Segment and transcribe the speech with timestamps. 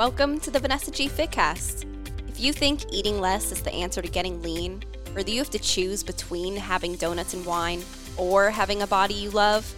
[0.00, 1.84] Welcome to the Vanessa G Fitcast.
[2.26, 4.82] If you think eating less is the answer to getting lean,
[5.14, 7.82] or that you have to choose between having donuts and wine
[8.16, 9.70] or having a body you love,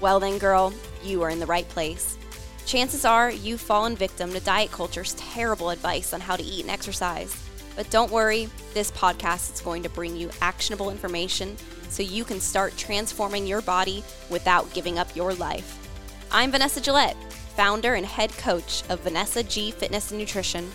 [0.00, 2.18] well then, girl, you are in the right place.
[2.66, 6.72] Chances are you've fallen victim to diet culture's terrible advice on how to eat and
[6.72, 7.40] exercise.
[7.76, 11.56] But don't worry, this podcast is going to bring you actionable information
[11.88, 15.76] so you can start transforming your body without giving up your life.
[16.32, 17.16] I'm Vanessa Gillette,
[17.58, 20.70] founder and head coach of Vanessa G Fitness and Nutrition.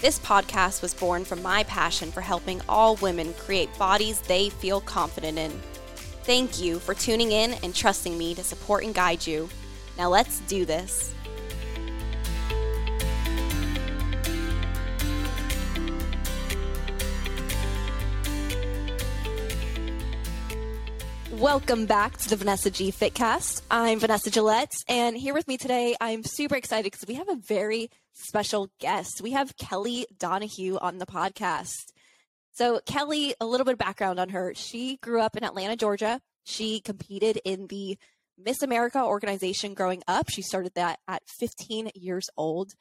[0.00, 4.80] This podcast was born from my passion for helping all women create bodies they feel
[4.80, 5.50] confident in.
[6.22, 9.50] Thank you for tuning in and trusting me to support and guide you.
[9.98, 11.14] Now let's do this.
[21.44, 23.60] Welcome back to the Vanessa G Fitcast.
[23.70, 27.36] I'm Vanessa Gillette, and here with me today, I'm super excited because we have a
[27.36, 29.20] very special guest.
[29.20, 31.92] We have Kelly Donahue on the podcast.
[32.54, 34.54] So, Kelly, a little bit of background on her.
[34.56, 36.22] She grew up in Atlanta, Georgia.
[36.44, 37.98] She competed in the
[38.42, 40.30] Miss America organization growing up.
[40.30, 42.72] She started that at 15 years old.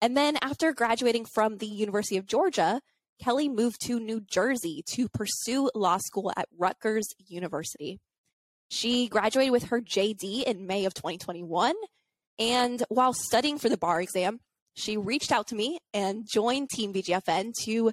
[0.00, 2.80] And then, after graduating from the University of Georgia,
[3.22, 7.98] Kelly moved to New Jersey to pursue law school at Rutgers University.
[8.68, 11.74] She graduated with her JD in May of 2021.
[12.38, 14.40] And while studying for the bar exam,
[14.74, 17.92] she reached out to me and joined Team VGFN to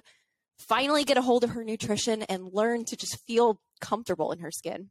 [0.58, 4.50] finally get a hold of her nutrition and learn to just feel comfortable in her
[4.50, 4.90] skin.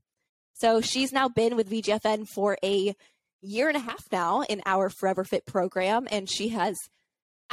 [0.53, 2.95] So she's now been with VGFN for a
[3.41, 6.77] year and a half now in our Forever Fit program, and she has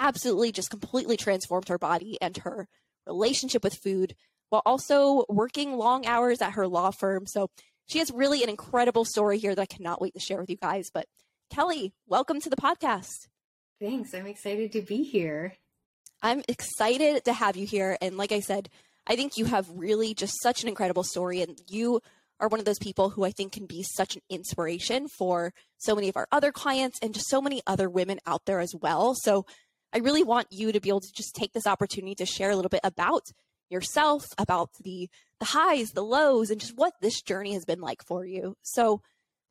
[0.01, 2.67] absolutely just completely transformed her body and her
[3.07, 4.17] relationship with food
[4.49, 7.27] while also working long hours at her law firm.
[7.27, 7.51] So
[7.87, 10.57] she has really an incredible story here that I cannot wait to share with you
[10.57, 10.91] guys.
[10.93, 11.07] But
[11.51, 13.29] Kelly, welcome to the podcast.
[13.81, 14.15] Thanks.
[14.15, 15.55] I'm excited to be here.
[16.23, 17.97] I'm excited to have you here.
[18.01, 18.69] And like I said,
[19.07, 21.43] I think you have really just such an incredible story.
[21.43, 22.01] And you
[22.39, 25.95] are one of those people who I think can be such an inspiration for so
[25.95, 29.15] many of our other clients and just so many other women out there as well.
[29.15, 29.47] So
[29.93, 32.57] I really want you to be able to just take this opportunity to share a
[32.57, 33.31] little bit about
[33.69, 35.09] yourself, about the
[35.39, 38.57] the highs, the lows, and just what this journey has been like for you.
[38.63, 39.01] So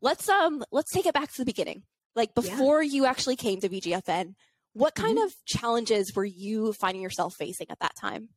[0.01, 1.83] let's um let's take it back to the beginning.
[2.15, 2.91] Like before yeah.
[2.91, 4.33] you actually came to VGFN,
[4.73, 5.25] what kind mm-hmm.
[5.25, 8.29] of challenges were you finding yourself facing at that time?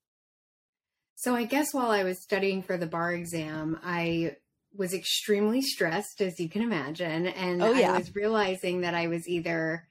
[1.14, 4.36] So I guess while I was studying for the bar exam, I
[4.74, 7.26] was extremely stressed, as you can imagine.
[7.26, 7.92] And oh, yeah.
[7.92, 9.86] I was realizing that I was either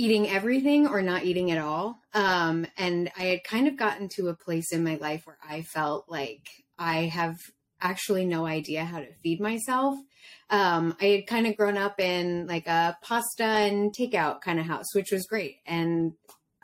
[0.00, 1.98] eating everything or not eating at all.
[2.14, 5.60] Um, and I had kind of gotten to a place in my life where I
[5.60, 7.36] felt like I have
[7.82, 9.94] actually no idea how to feed myself.
[10.48, 14.64] Um, I had kind of grown up in like a pasta and takeout kind of
[14.64, 15.56] house, which was great.
[15.66, 16.14] And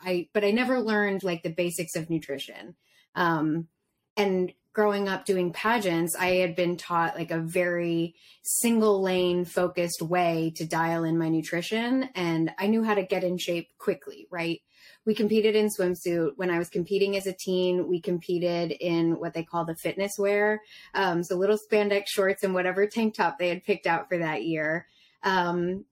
[0.00, 2.74] I, but I never learned like the basics of nutrition.
[3.14, 3.68] Um,
[4.16, 10.02] and growing up doing pageants, I had been taught like a very single lane focused
[10.02, 12.10] way to dial in my nutrition.
[12.14, 14.60] And I knew how to get in shape quickly, right?
[15.06, 16.32] We competed in swimsuit.
[16.36, 20.12] When I was competing as a teen, we competed in what they call the fitness
[20.18, 20.60] wear.
[20.92, 24.44] Um, so little spandex shorts and whatever tank top they had picked out for that
[24.44, 24.88] year.
[25.22, 25.86] Um,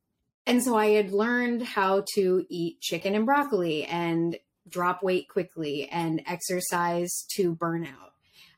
[0.44, 4.36] and so I had learned how to eat chicken and broccoli and
[4.68, 8.13] drop weight quickly and exercise to burnout.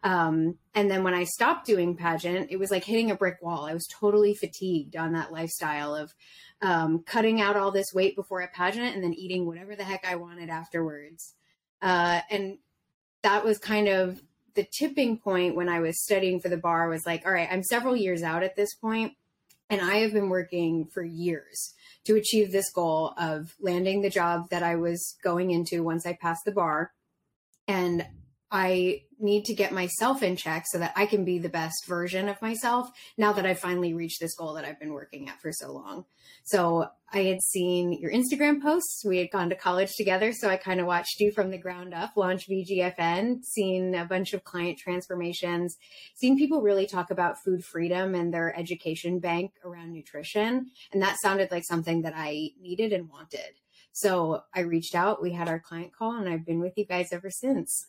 [0.06, 3.66] Um, and then when I stopped doing pageant, it was like hitting a brick wall.
[3.66, 6.14] I was totally fatigued on that lifestyle of
[6.62, 10.06] um, cutting out all this weight before a pageant and then eating whatever the heck
[10.06, 11.34] I wanted afterwards.
[11.82, 12.58] Uh, and
[13.22, 14.22] that was kind of
[14.54, 17.64] the tipping point when I was studying for the bar was like, all right, I'm
[17.64, 19.14] several years out at this point,
[19.68, 21.74] and I have been working for years
[22.04, 26.12] to achieve this goal of landing the job that I was going into once I
[26.12, 26.92] passed the bar.
[27.66, 28.06] And
[28.50, 32.28] I need to get myself in check so that I can be the best version
[32.28, 35.52] of myself now that I've finally reached this goal that I've been working at for
[35.52, 36.04] so long.
[36.44, 39.04] So I had seen your Instagram posts.
[39.04, 40.32] We had gone to college together.
[40.32, 44.32] So I kind of watched you from the ground up launch VGFN, seen a bunch
[44.32, 45.76] of client transformations,
[46.14, 50.70] seen people really talk about food freedom and their education bank around nutrition.
[50.92, 53.60] And that sounded like something that I needed and wanted.
[53.92, 57.12] So I reached out, we had our client call, and I've been with you guys
[57.12, 57.86] ever since.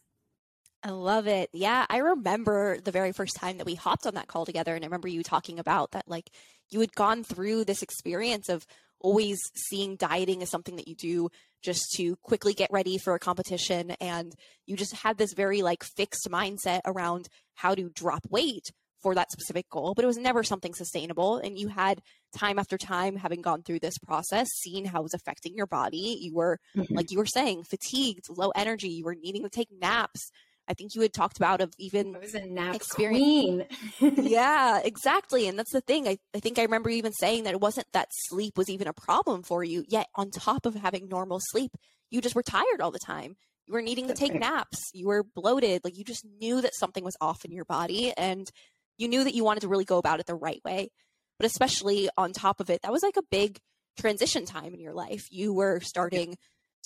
[0.88, 1.50] I love it.
[1.52, 4.86] Yeah, I remember the very first time that we hopped on that call together, and
[4.86, 6.30] I remember you talking about that, like
[6.70, 8.66] you had gone through this experience of
[9.02, 11.30] always seeing dieting as something that you do
[11.62, 14.32] just to quickly get ready for a competition, and
[14.66, 19.32] you just had this very like fixed mindset around how to drop weight for that
[19.32, 21.38] specific goal, but it was never something sustainable.
[21.38, 22.02] And you had
[22.36, 26.18] time after time having gone through this process seen how it was affecting your body
[26.20, 26.94] you were mm-hmm.
[26.94, 30.30] like you were saying fatigued low energy you were needing to take naps
[30.68, 33.64] I think you had talked about of even I was a nap experience.
[34.00, 35.48] yeah, exactly.
[35.48, 36.08] And that's the thing.
[36.08, 38.94] I, I think I remember even saying that it wasn't that sleep was even a
[38.94, 39.86] problem for you.
[39.88, 41.72] Yet on top of having normal sleep,
[42.10, 43.38] you just were tired all the time.
[43.66, 44.92] You were needing to take naps.
[44.94, 45.82] You were bloated.
[45.84, 48.50] Like you just knew that something was off in your body and
[48.98, 50.90] you knew that you wanted to really go about it the right way.
[51.38, 53.60] But especially on top of it, that was like a big
[53.98, 55.28] transition time in your life.
[55.30, 56.38] You were starting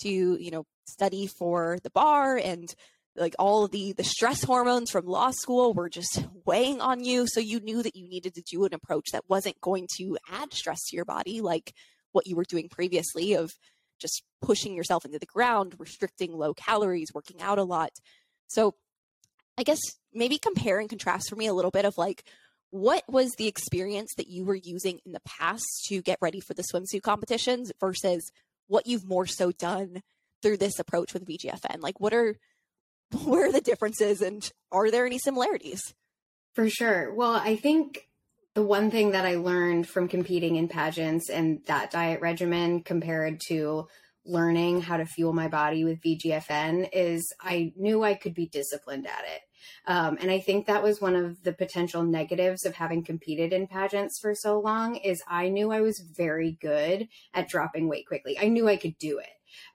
[0.02, 2.74] to, you know, study for the bar and
[3.16, 7.40] like all the the stress hormones from law school were just weighing on you so
[7.40, 10.80] you knew that you needed to do an approach that wasn't going to add stress
[10.88, 11.74] to your body like
[12.12, 13.52] what you were doing previously of
[14.00, 17.92] just pushing yourself into the ground restricting low calories working out a lot
[18.48, 18.76] so
[19.58, 19.80] i guess
[20.14, 22.24] maybe compare and contrast for me a little bit of like
[22.72, 26.54] what was the experience that you were using in the past to get ready for
[26.54, 28.32] the swimsuit competitions versus
[28.68, 30.02] what you've more so done
[30.42, 31.82] through this approach with VGFN?
[31.82, 32.38] Like, what are
[33.24, 35.94] where are the differences and are there any similarities?
[36.54, 37.14] For sure.
[37.14, 38.08] Well, I think
[38.54, 43.40] the one thing that I learned from competing in pageants and that diet regimen compared
[43.48, 43.88] to
[44.26, 49.08] learning how to fuel my body with VGFN is I knew I could be disciplined
[49.08, 49.42] at it.
[49.88, 53.68] Um, and I think that was one of the potential negatives of having competed in
[53.68, 58.38] pageants for so long is I knew I was very good at dropping weight quickly.
[58.40, 59.30] I knew I could do it.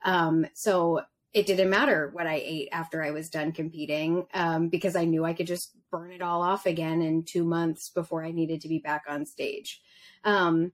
[0.05, 1.03] Um, so
[1.37, 5.23] it didn't matter what I ate after I was done competing um, because I knew
[5.23, 8.69] I could just burn it all off again in two months before I needed to
[8.69, 9.83] be back on stage.
[10.25, 10.73] Um,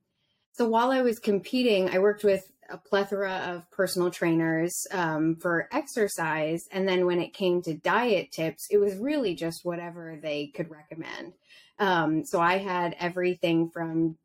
[0.52, 5.68] so while I was competing, I worked with a plethora of personal trainers um, for
[5.72, 6.68] exercise.
[6.70, 10.70] And then when it came to diet tips, it was really just whatever they could
[10.70, 11.32] recommend.
[11.80, 14.16] Um, so I had everything from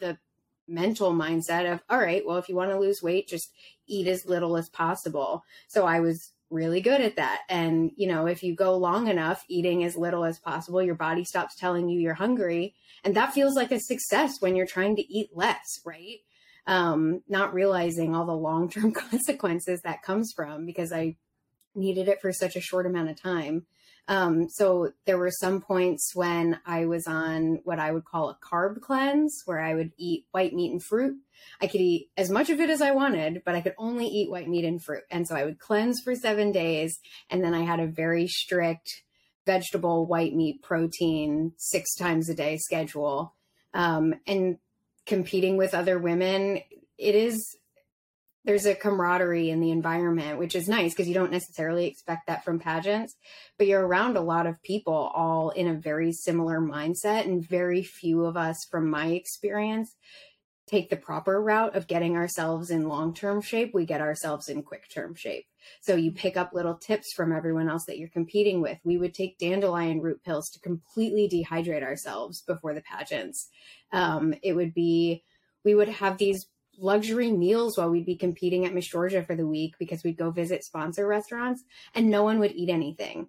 [0.00, 0.18] the
[0.66, 3.52] mental mindset of, all right, well, if you want to lose weight, just
[3.86, 5.44] eat as little as possible.
[5.68, 7.42] So I was really good at that.
[7.48, 11.24] And, you know, if you go long enough eating as little as possible, your body
[11.24, 12.74] stops telling you you're hungry.
[13.02, 16.18] And that feels like a success when you're trying to eat less, right?
[16.66, 21.16] Um, not realizing all the long term consequences that comes from because I
[21.74, 23.66] needed it for such a short amount of time.
[24.06, 28.38] Um, so there were some points when I was on what I would call a
[28.44, 31.16] carb cleanse, where I would eat white meat and fruit.
[31.60, 34.30] I could eat as much of it as I wanted, but I could only eat
[34.30, 35.04] white meat and fruit.
[35.10, 36.98] And so I would cleanse for seven days.
[37.30, 39.02] And then I had a very strict
[39.46, 43.34] vegetable, white meat, protein, six times a day schedule.
[43.72, 44.58] Um, and
[45.06, 46.60] competing with other women,
[46.98, 47.56] it is
[48.44, 52.44] there's a camaraderie in the environment, which is nice because you don't necessarily expect that
[52.44, 53.16] from pageants,
[53.56, 57.24] but you're around a lot of people all in a very similar mindset.
[57.24, 59.96] And very few of us, from my experience,
[60.66, 63.72] take the proper route of getting ourselves in long term shape.
[63.72, 65.46] We get ourselves in quick term shape.
[65.80, 68.78] So you pick up little tips from everyone else that you're competing with.
[68.84, 73.48] We would take dandelion root pills to completely dehydrate ourselves before the pageants.
[73.92, 75.24] Um, it would be,
[75.64, 76.46] we would have these
[76.78, 80.30] luxury meals while we'd be competing at Miss Georgia for the week because we'd go
[80.30, 81.62] visit sponsor restaurants
[81.94, 83.28] and no one would eat anything.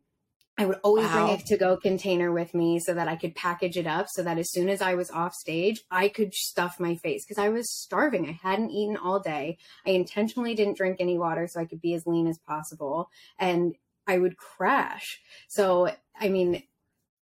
[0.57, 1.27] I would always wow.
[1.27, 4.23] bring a to go container with me so that I could package it up so
[4.23, 7.49] that as soon as I was off stage, I could stuff my face because I
[7.49, 8.27] was starving.
[8.27, 9.57] I hadn't eaten all day.
[9.85, 13.09] I intentionally didn't drink any water so I could be as lean as possible.
[13.37, 13.75] And
[14.07, 15.19] I would crash.
[15.49, 16.63] So, I mean,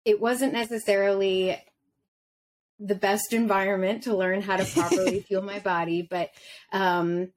[0.06, 1.62] it wasn't necessarily
[2.80, 6.02] the best environment to learn how to properly fuel my body.
[6.02, 6.30] But
[6.72, 7.32] um,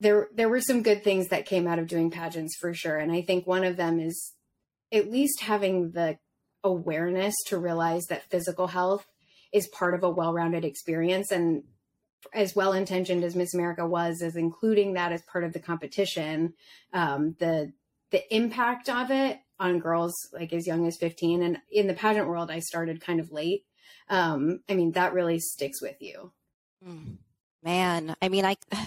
[0.00, 2.96] there there were some good things that came out of doing pageants for sure.
[2.96, 4.32] And I think one of them is
[4.92, 6.18] at least having the
[6.64, 9.06] awareness to realize that physical health
[9.52, 11.64] is part of a well-rounded experience and
[12.34, 16.54] as well intentioned as Miss America was, as including that as part of the competition,
[16.92, 17.72] um, the
[18.10, 22.26] the impact of it on girls like as young as 15 and in the pageant
[22.26, 23.64] world i started kind of late
[24.08, 26.32] um, I mean, that really sticks with you.
[26.86, 27.18] Mm.
[27.62, 28.56] Man, I mean, I.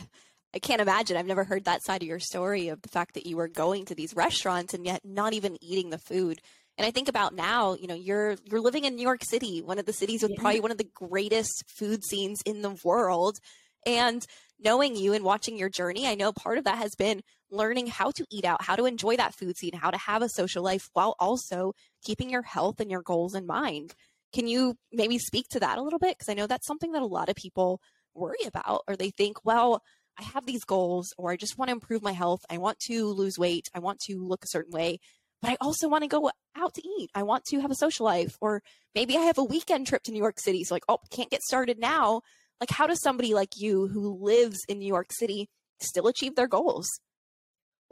[0.55, 1.17] I can't imagine.
[1.17, 3.85] I've never heard that side of your story of the fact that you were going
[3.85, 6.41] to these restaurants and yet not even eating the food.
[6.77, 9.79] And I think about now, you know, you're you're living in New York City, one
[9.79, 10.39] of the cities with yeah.
[10.39, 13.37] probably one of the greatest food scenes in the world.
[13.85, 14.25] And
[14.59, 18.11] knowing you and watching your journey, I know part of that has been learning how
[18.11, 20.89] to eat out, how to enjoy that food scene, how to have a social life
[20.93, 23.93] while also keeping your health and your goals in mind.
[24.33, 26.17] Can you maybe speak to that a little bit?
[26.17, 27.79] Because I know that's something that a lot of people
[28.15, 29.81] worry about, or they think, well,
[30.19, 32.41] I have these goals, or I just want to improve my health.
[32.49, 33.69] I want to lose weight.
[33.73, 34.99] I want to look a certain way,
[35.41, 37.09] but I also want to go out to eat.
[37.15, 38.61] I want to have a social life, or
[38.93, 40.63] maybe I have a weekend trip to New York City.
[40.63, 42.21] So, like, oh, can't get started now.
[42.61, 45.49] Like, how does somebody like you who lives in New York City
[45.79, 46.87] still achieve their goals?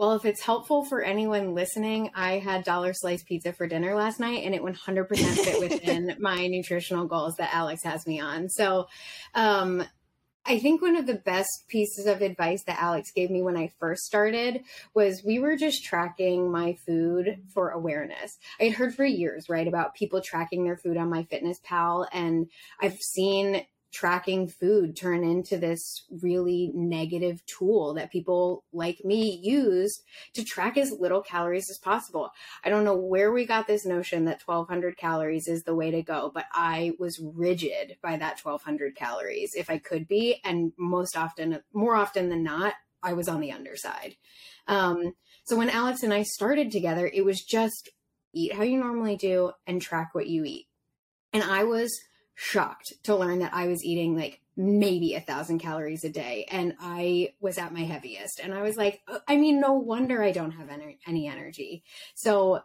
[0.01, 4.19] Well, if it's helpful for anyone listening, I had dollar slice pizza for dinner last
[4.19, 8.49] night and it 100% fit within my nutritional goals that Alex has me on.
[8.49, 8.87] So,
[9.35, 9.83] um,
[10.43, 13.69] I think one of the best pieces of advice that Alex gave me when I
[13.79, 14.63] first started
[14.95, 18.39] was we were just tracking my food for awareness.
[18.59, 22.49] I had heard for years, right, about people tracking their food on MyFitnessPal, and
[22.81, 30.01] I've seen tracking food turn into this really negative tool that people like me use
[30.33, 32.31] to track as little calories as possible.
[32.63, 36.01] I don't know where we got this notion that 1200 calories is the way to
[36.01, 40.39] go, but I was rigid by that 1200 calories if I could be.
[40.43, 44.15] And most often, more often than not, I was on the underside.
[44.67, 47.89] Um, so when Alex and I started together, it was just
[48.33, 50.67] eat how you normally do and track what you eat.
[51.33, 51.91] And I was
[52.35, 56.75] shocked to learn that I was eating like maybe a thousand calories a day and
[56.79, 58.39] I was at my heaviest.
[58.43, 61.83] And I was like, uh, I mean, no wonder I don't have any, any energy.
[62.15, 62.61] So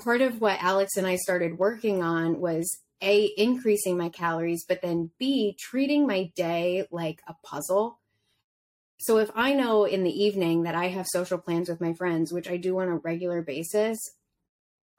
[0.00, 2.68] part of what Alex and I started working on was
[3.02, 7.98] A, increasing my calories, but then B, treating my day like a puzzle.
[8.98, 12.32] So if I know in the evening that I have social plans with my friends,
[12.32, 13.98] which I do on a regular basis,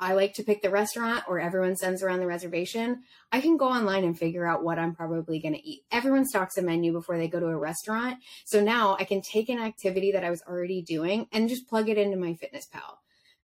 [0.02, 3.68] I like to pick the restaurant or everyone sends around the reservation, I can go
[3.68, 5.84] online and figure out what I'm probably going to eat.
[5.92, 8.18] Everyone stocks a menu before they go to a restaurant.
[8.44, 11.88] So now I can take an activity that I was already doing and just plug
[11.88, 12.98] it into MyFitnessPal.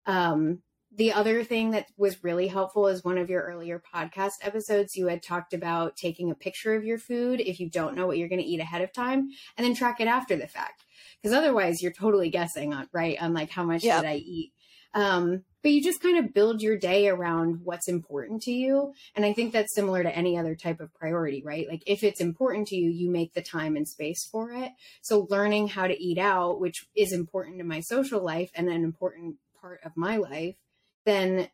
[0.07, 0.63] Um,
[0.95, 4.95] the other thing that was really helpful is one of your earlier podcast episodes.
[4.95, 8.17] You had talked about taking a picture of your food if you don't know what
[8.17, 10.85] you're going to eat ahead of time and then track it after the fact.
[11.21, 13.21] Because otherwise, you're totally guessing on, right?
[13.21, 14.53] On like, how much did I eat?
[14.95, 18.93] Um, but you just kind of build your day around what's important to you.
[19.15, 21.67] And I think that's similar to any other type of priority, right?
[21.69, 24.71] Like if it's important to you, you make the time and space for it.
[25.01, 28.85] So learning how to eat out, which is important to my social life and an
[28.85, 30.55] important part of my life,
[31.03, 31.49] then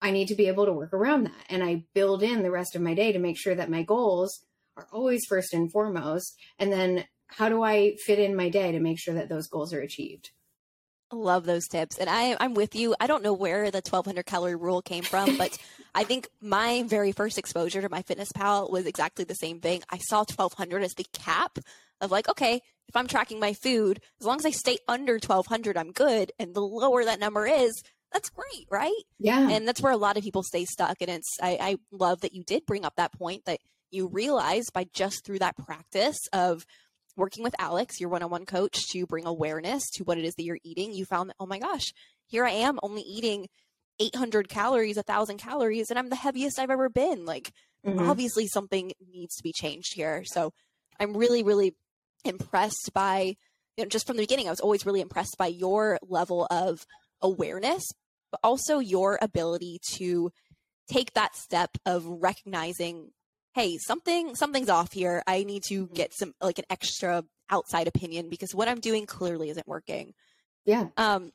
[0.00, 1.46] I need to be able to work around that.
[1.48, 4.44] And I build in the rest of my day to make sure that my goals
[4.76, 6.36] are always first and foremost.
[6.60, 9.74] And then how do I fit in my day to make sure that those goals
[9.74, 10.30] are achieved?
[11.12, 11.98] Love those tips.
[11.98, 12.94] And I, I'm with you.
[12.98, 15.56] I don't know where the 1200 calorie rule came from, but
[15.94, 19.82] I think my very first exposure to MyFitnessPal was exactly the same thing.
[19.88, 21.58] I saw 1200 as the cap
[22.00, 25.76] of like, okay, if I'm tracking my food, as long as I stay under 1200,
[25.76, 26.32] I'm good.
[26.38, 27.72] And the lower that number is,
[28.12, 28.92] that's great, right?
[29.18, 29.48] Yeah.
[29.48, 30.96] And that's where a lot of people stay stuck.
[31.00, 33.60] And it's, I, I love that you did bring up that point that
[33.90, 36.66] you realize by just through that practice of
[37.16, 40.34] working with Alex, your one on one coach, to bring awareness to what it is
[40.34, 41.92] that you're eating, you found that, oh my gosh,
[42.26, 43.48] here I am only eating
[43.98, 47.24] 800 calories, 1,000 calories, and I'm the heaviest I've ever been.
[47.24, 47.52] Like,
[47.86, 48.08] mm-hmm.
[48.10, 50.22] obviously, something needs to be changed here.
[50.26, 50.52] So,
[51.00, 51.74] I'm really, really
[52.24, 53.36] impressed by,
[53.76, 56.86] you know, just from the beginning, I was always really impressed by your level of
[57.22, 57.84] awareness,
[58.30, 60.30] but also your ability to
[60.90, 63.10] take that step of recognizing
[63.56, 65.22] hey, something something's off here.
[65.26, 65.94] I need to mm-hmm.
[65.94, 70.12] get some like an extra outside opinion because what I'm doing clearly isn't working.
[70.64, 70.88] Yeah.
[70.96, 71.32] Um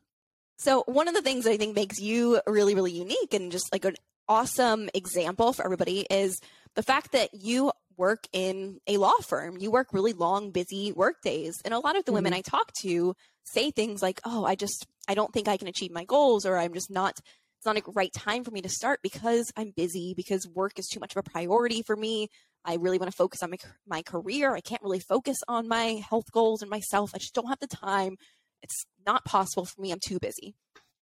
[0.58, 3.86] so one of the things I think makes you really really unique and just like
[3.86, 3.96] an
[4.30, 6.40] awesome example for everybody is
[6.76, 9.58] the fact that you work in a law firm.
[9.58, 12.18] You work really long busy work days and a lot of the mm-hmm.
[12.18, 15.68] women I talk to say things like, "Oh, I just I don't think I can
[15.68, 17.20] achieve my goals or I'm just not
[17.62, 20.88] it's not a right time for me to start because I'm busy, because work is
[20.88, 22.28] too much of a priority for me.
[22.66, 24.56] I really want to focus on my, my career.
[24.56, 27.12] I can't really focus on my health goals and myself.
[27.14, 28.18] I just don't have the time.
[28.64, 29.92] It's not possible for me.
[29.92, 30.56] I'm too busy.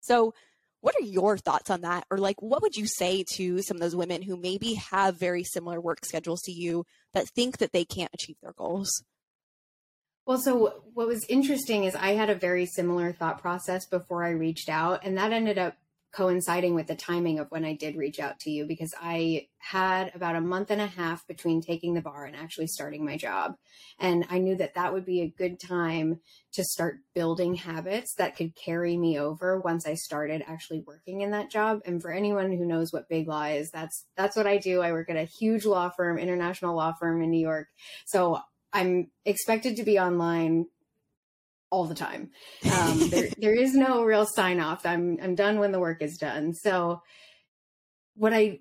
[0.01, 0.33] So,
[0.81, 2.03] what are your thoughts on that?
[2.11, 5.45] Or, like, what would you say to some of those women who maybe have very
[5.45, 8.89] similar work schedules to you that think that they can't achieve their goals?
[10.25, 14.31] Well, so what was interesting is I had a very similar thought process before I
[14.31, 15.75] reached out, and that ended up
[16.13, 20.11] coinciding with the timing of when I did reach out to you because I had
[20.13, 23.55] about a month and a half between taking the bar and actually starting my job.
[23.99, 26.19] And I knew that that would be a good time
[26.53, 31.31] to start building habits that could carry me over once I started actually working in
[31.31, 31.79] that job.
[31.85, 34.81] And for anyone who knows what big law is, that's that's what I do.
[34.81, 37.67] I work at a huge law firm, international law firm in New York.
[38.05, 38.39] So
[38.73, 40.65] I'm expected to be online
[41.71, 42.29] all the time.
[42.71, 44.85] Um, there, there is no real sign off.
[44.85, 46.53] I'm I'm done when the work is done.
[46.53, 47.01] So
[48.15, 48.59] what I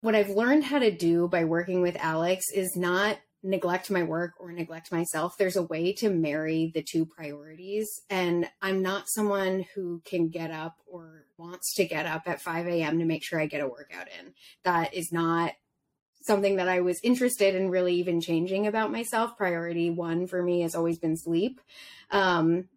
[0.00, 4.34] what I've learned how to do by working with Alex is not neglect my work
[4.40, 5.36] or neglect myself.
[5.38, 7.88] There's a way to marry the two priorities.
[8.10, 12.66] And I'm not someone who can get up or wants to get up at 5
[12.66, 12.98] a.m.
[12.98, 14.34] to make sure I get a workout in.
[14.64, 15.52] That is not
[16.28, 19.36] something that I was interested in really even changing about myself.
[19.36, 21.60] Priority one for me has always been sleep.
[22.12, 22.68] Um,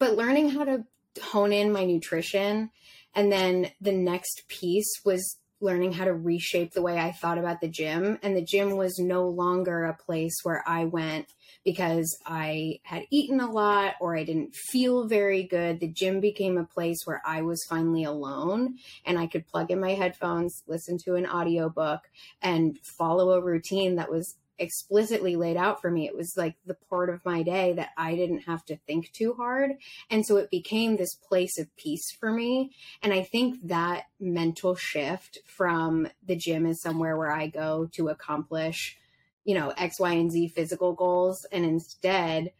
[0.00, 0.84] but learning how to
[1.22, 2.70] hone in my nutrition.
[3.14, 7.60] And then the next piece was learning how to reshape the way I thought about
[7.60, 8.18] the gym.
[8.22, 11.28] And the gym was no longer a place where I went
[11.64, 15.80] because I had eaten a lot or I didn't feel very good.
[15.80, 19.80] The gym became a place where I was finally alone and I could plug in
[19.80, 22.00] my headphones, listen to an audiobook,
[22.40, 26.06] and follow a routine that was explicitly laid out for me.
[26.06, 29.34] It was like the part of my day that I didn't have to think too
[29.34, 29.72] hard.
[30.10, 32.72] And so it became this place of peace for me.
[33.02, 38.08] And I think that mental shift from the gym is somewhere where I go to
[38.08, 38.96] accomplish,
[39.44, 41.46] you know, X, Y, and Z physical goals.
[41.52, 42.52] And instead,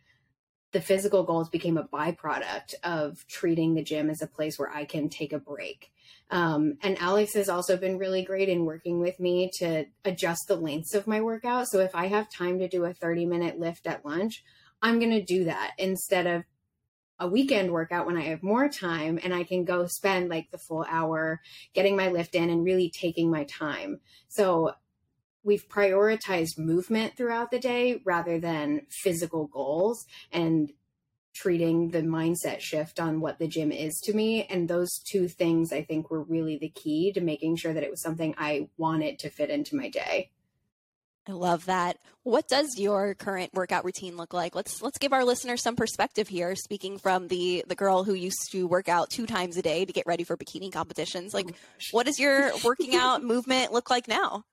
[0.72, 4.84] the physical goals became a byproduct of treating the gym as a place where I
[4.84, 5.92] can take a break
[6.32, 10.56] um, and Alex has also been really great in working with me to adjust the
[10.56, 11.68] lengths of my workout.
[11.68, 14.42] So if I have time to do a 30 minute lift at lunch,
[14.80, 16.44] I'm going to do that instead of
[17.18, 20.58] a weekend workout when I have more time and I can go spend like the
[20.58, 21.42] full hour
[21.74, 24.00] getting my lift in and really taking my time.
[24.28, 24.72] So
[25.44, 30.06] we've prioritized movement throughout the day rather than physical goals.
[30.32, 30.72] And
[31.34, 34.44] treating the mindset shift on what the gym is to me.
[34.44, 37.90] And those two things I think were really the key to making sure that it
[37.90, 40.30] was something I wanted to fit into my day.
[41.28, 41.99] I love that.
[42.25, 44.56] What does your current workout routine look like?
[44.56, 46.56] Let's let's give our listeners some perspective here.
[46.56, 49.92] Speaking from the the girl who used to work out two times a day to
[49.92, 51.56] get ready for bikini competitions, like oh
[51.92, 54.44] what does your working out movement look like now?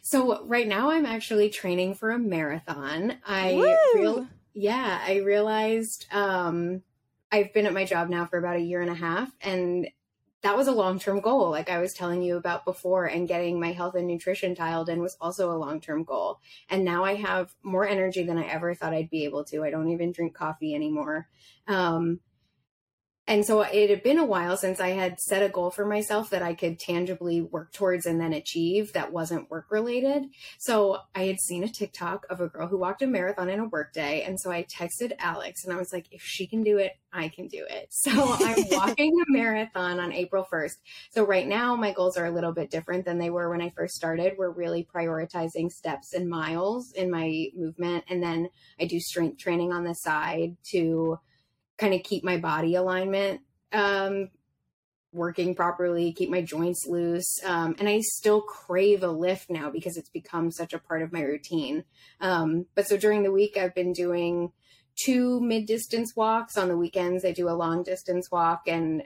[0.00, 3.18] So right now I'm actually training for a marathon.
[3.26, 6.82] I real yeah, I realized um,
[7.30, 9.88] I've been at my job now for about a year and a half, and
[10.42, 13.06] that was a long term goal, like I was telling you about before.
[13.06, 16.40] And getting my health and nutrition dialed in was also a long term goal.
[16.68, 19.64] And now I have more energy than I ever thought I'd be able to.
[19.64, 21.28] I don't even drink coffee anymore.
[21.68, 22.20] Um,
[23.32, 26.28] and so it had been a while since I had set a goal for myself
[26.28, 30.26] that I could tangibly work towards and then achieve that wasn't work related.
[30.58, 33.64] So I had seen a TikTok of a girl who walked a marathon in a
[33.64, 34.22] workday.
[34.24, 37.28] And so I texted Alex and I was like, if she can do it, I
[37.28, 37.86] can do it.
[37.88, 40.76] So I'm walking a marathon on April 1st.
[41.12, 43.70] So right now, my goals are a little bit different than they were when I
[43.70, 44.34] first started.
[44.36, 48.04] We're really prioritizing steps and miles in my movement.
[48.10, 51.18] And then I do strength training on the side to
[51.82, 53.40] kind of keep my body alignment
[53.72, 54.30] um,
[55.12, 57.40] working properly, keep my joints loose.
[57.44, 61.12] Um, and I still crave a lift now because it's become such a part of
[61.12, 61.84] my routine.
[62.20, 64.52] Um, but so during the week, I've been doing
[65.04, 66.56] two mid distance walks.
[66.56, 68.62] On the weekends, I do a long distance walk.
[68.68, 69.02] And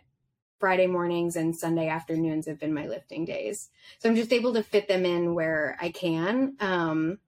[0.60, 3.70] Friday mornings and Sunday afternoons have been my lifting days.
[4.00, 6.56] So I'm just able to fit them in where I can.
[6.60, 7.18] Um,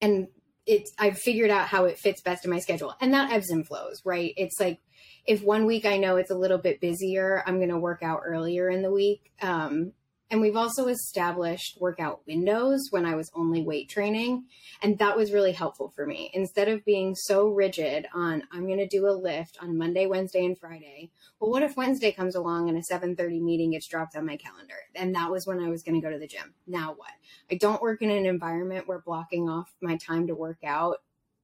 [0.00, 0.26] and
[0.70, 2.94] it's I've figured out how it fits best in my schedule.
[3.00, 4.32] And that ebbs and flows, right?
[4.36, 4.78] It's like
[5.26, 8.20] if one week I know it's a little bit busier, I'm going to work out
[8.24, 9.32] earlier in the week.
[9.42, 9.92] Um,
[10.30, 14.44] and we've also established workout windows when I was only weight training.
[14.80, 16.30] And that was really helpful for me.
[16.32, 20.44] Instead of being so rigid on, I'm going to do a lift on Monday, Wednesday,
[20.44, 21.10] and Friday.
[21.40, 24.74] Well, what if Wednesday comes along and a 730 meeting gets dropped on my calendar?
[24.94, 26.54] And that was when I was going to go to the gym.
[26.66, 27.10] Now what?
[27.50, 30.98] I don't work in an environment where blocking off my time to work out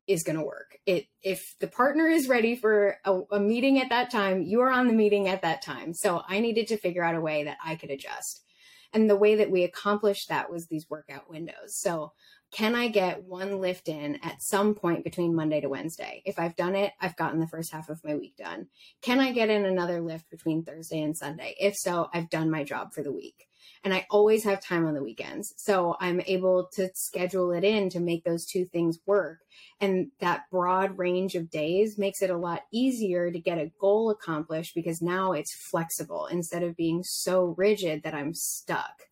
[0.07, 0.79] is going to work.
[0.87, 4.71] It if the partner is ready for a, a, meeting at that time, you are
[4.71, 5.95] on the meeting at that time.
[5.95, 8.45] So I needed to figure out a way that I could adjust.
[8.93, 11.77] And the way that we accomplished that was these workout windows.
[11.79, 12.13] So,
[12.53, 16.23] can I get one lift in at some point between Monday to Wednesday?
[16.25, 18.69] If I've done it, I've gotten the first half of my week done.
[19.03, 21.57] Can I get in another lift between Thursday and Sunday?
[21.59, 23.49] If so, I've done my job for the week
[23.85, 25.55] and I always have time on the weekends.
[25.57, 29.41] So I'm able to schedule it in to make those two things work.
[29.81, 34.11] And that broad range of days makes it a lot easier to get a goal
[34.11, 39.03] accomplished because now it's flexible instead of being so rigid that I'm stuck.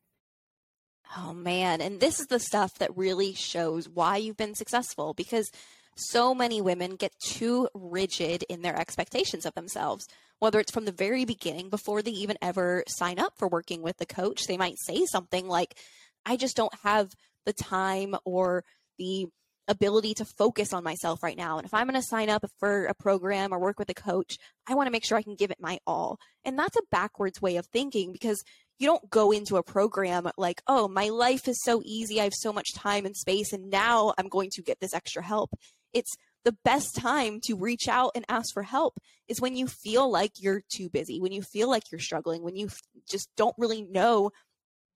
[1.16, 5.50] Oh man, and this is the stuff that really shows why you've been successful because
[5.96, 10.92] so many women get too rigid in their expectations of themselves whether it's from the
[10.92, 14.46] very beginning before they even ever sign up for working with the coach.
[14.46, 15.78] They might say something like,
[16.26, 18.64] I just don't have the time or
[18.98, 19.26] the
[19.66, 21.56] ability to focus on myself right now.
[21.56, 24.36] And if I'm going to sign up for a program or work with a coach,
[24.66, 26.18] I want to make sure I can give it my all.
[26.44, 28.42] And that's a backwards way of thinking because
[28.78, 32.20] you don't go into a program like, oh, my life is so easy.
[32.20, 35.22] I have so much time and space, and now I'm going to get this extra
[35.22, 35.50] help.
[35.92, 36.12] It's
[36.44, 40.32] the best time to reach out and ask for help is when you feel like
[40.38, 42.68] you're too busy, when you feel like you're struggling, when you
[43.08, 44.30] just don't really know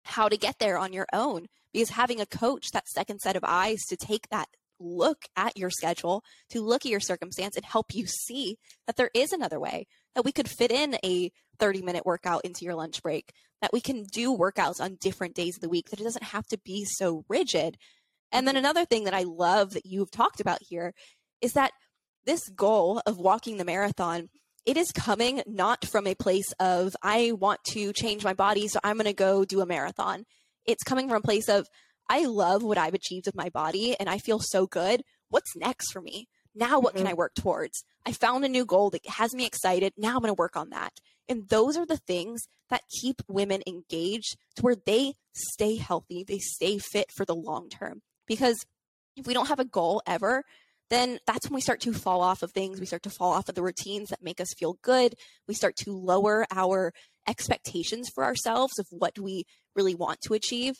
[0.04, 3.44] how to get there on your own because having a coach, that second set of
[3.44, 4.48] eyes to take that
[4.80, 9.10] look at your schedule, to look at your circumstance and help you see that there
[9.14, 13.02] is another way, that we could fit in a 30 minute workout into your lunch
[13.02, 16.24] break, that we can do workouts on different days of the week, that it doesn't
[16.24, 17.76] have to be so rigid.
[18.30, 20.94] And then another thing that I love that you've talked about here
[21.40, 21.72] is that
[22.26, 24.28] this goal of walking the marathon
[24.68, 28.78] it is coming not from a place of I want to change my body, so
[28.84, 30.26] I'm going to go do a marathon.
[30.66, 31.66] It's coming from a place of
[32.06, 35.04] I love what I've achieved with my body and I feel so good.
[35.30, 36.28] What's next for me?
[36.54, 37.04] Now, what mm-hmm.
[37.04, 37.82] can I work towards?
[38.04, 39.94] I found a new goal that has me excited.
[39.96, 40.92] Now I'm going to work on that.
[41.30, 46.38] And those are the things that keep women engaged to where they stay healthy, they
[46.38, 48.02] stay fit for the long term.
[48.26, 48.66] Because
[49.16, 50.44] if we don't have a goal ever,
[50.90, 52.80] then that's when we start to fall off of things.
[52.80, 55.14] We start to fall off of the routines that make us feel good.
[55.46, 56.92] We start to lower our
[57.28, 59.44] expectations for ourselves of what we
[59.76, 60.76] really want to achieve.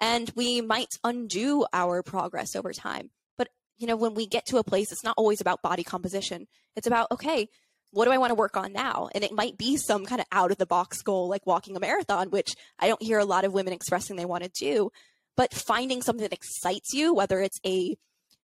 [0.00, 3.10] And we might undo our progress over time.
[3.38, 3.48] But,
[3.78, 6.46] you know, when we get to a place, it's not always about body composition.
[6.74, 7.48] It's about, okay,
[7.92, 9.10] what do I want to work on now?
[9.14, 11.80] And it might be some kind of out of the box goal, like walking a
[11.80, 14.90] marathon, which I don't hear a lot of women expressing they want to do.
[15.36, 17.96] But finding something that excites you, whether it's a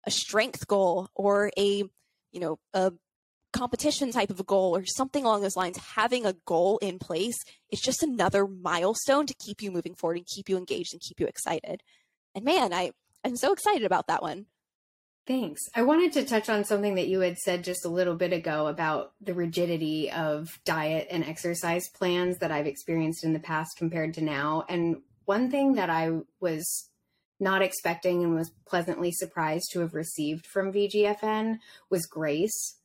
[0.07, 1.85] a strength goal or a
[2.33, 2.93] you know a
[3.53, 7.37] competition type of a goal or something along those lines having a goal in place
[7.71, 11.21] is just another milestone to keep you moving forward and keep you engaged and keep
[11.21, 11.83] you excited
[12.35, 12.91] and man i
[13.25, 14.47] i'm so excited about that one
[15.27, 15.63] Thanks.
[15.75, 18.67] I wanted to touch on something that you had said just a little bit ago
[18.67, 24.13] about the rigidity of diet and exercise plans that I've experienced in the past compared
[24.15, 24.65] to now.
[24.69, 26.91] And one thing that I was
[27.41, 31.59] not expecting and was pleasantly surprised to have received from VGFN
[31.91, 32.77] was grace.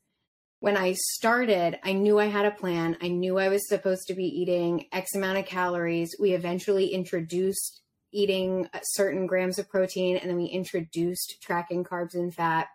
[0.60, 2.98] When I started, I knew I had a plan.
[3.02, 6.16] I knew I was supposed to be eating X amount of calories.
[6.20, 7.82] We eventually introduced
[8.12, 12.68] eating uh, certain grams of protein and then we introduced tracking carbs and fat.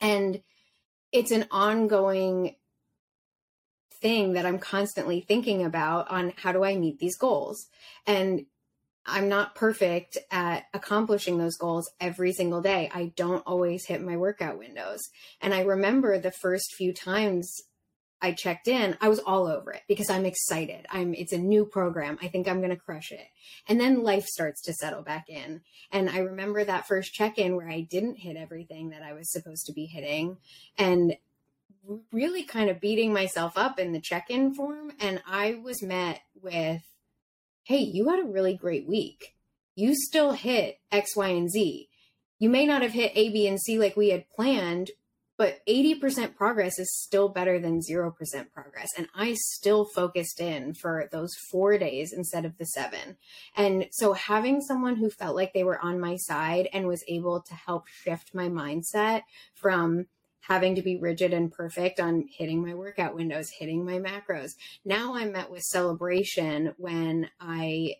[0.00, 0.42] And
[1.12, 2.56] it's an ongoing
[4.00, 7.66] thing that I'm constantly thinking about on how do I meet these goals.
[8.06, 8.46] And
[9.06, 12.90] I'm not perfect at accomplishing those goals every single day.
[12.92, 15.00] I don't always hit my workout windows.
[15.40, 17.62] And I remember the first few times
[18.20, 20.86] I checked in, I was all over it because I'm excited.
[20.90, 22.18] I'm it's a new program.
[22.22, 23.26] I think I'm going to crush it.
[23.68, 25.60] And then life starts to settle back in.
[25.92, 29.66] And I remember that first check-in where I didn't hit everything that I was supposed
[29.66, 30.38] to be hitting
[30.78, 31.16] and
[32.10, 36.82] really kind of beating myself up in the check-in form and I was met with
[37.66, 39.34] hey, you had a really great week.
[39.74, 41.88] You still hit X, Y, and Z.
[42.38, 44.92] You may not have hit A, B, and C like we had planned,
[45.36, 48.12] but 80% progress is still better than 0%
[48.54, 48.90] progress.
[48.96, 53.16] And I still focused in for those four days instead of the seven.
[53.56, 57.42] And so having someone who felt like they were on my side and was able
[57.42, 59.22] to help shift my mindset
[59.54, 60.06] from
[60.46, 64.52] having to be rigid and perfect on hitting my workout windows, hitting my macros.
[64.84, 67.96] Now I'm met with celebration when I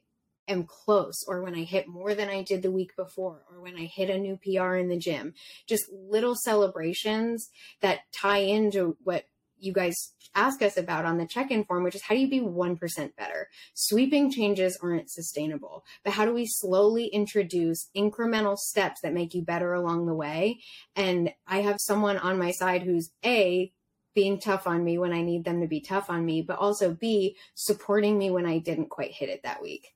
[0.48, 3.76] am close or when I hit more than I did the week before or when
[3.76, 5.34] I hit a new PR in the gym.
[5.66, 9.24] Just little celebrations that tie into what
[9.58, 12.28] you guys ask us about on the check in form, which is how do you
[12.28, 13.48] be 1% better?
[13.74, 19.42] Sweeping changes aren't sustainable, but how do we slowly introduce incremental steps that make you
[19.42, 20.60] better along the way?
[20.94, 23.72] And I have someone on my side who's A,
[24.14, 26.92] being tough on me when I need them to be tough on me, but also
[26.92, 29.92] B, supporting me when I didn't quite hit it that week.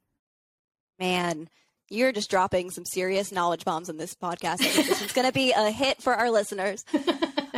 [0.98, 1.48] Man,
[1.88, 4.58] you're just dropping some serious knowledge bombs in this podcast.
[4.58, 6.84] this is going to be a hit for our listeners.